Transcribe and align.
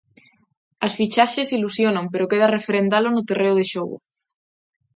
As 0.85 0.93
fichaxes 0.99 1.53
ilusionan 1.57 2.05
pero 2.13 2.29
queda 2.31 2.53
referendalo 2.57 3.07
no 3.11 3.25
terreo 3.29 3.53
de 3.59 3.65
xogo. 3.71 3.97